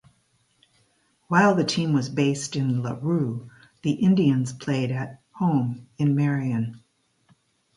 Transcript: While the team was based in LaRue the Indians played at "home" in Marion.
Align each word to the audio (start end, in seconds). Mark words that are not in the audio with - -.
While 1.27 1.53
the 1.53 1.63
team 1.63 1.93
was 1.93 2.09
based 2.09 2.55
in 2.55 2.81
LaRue 2.81 3.51
the 3.83 3.91
Indians 3.91 4.51
played 4.51 4.89
at 4.89 5.21
"home" 5.35 5.89
in 5.99 6.15
Marion. 6.15 6.81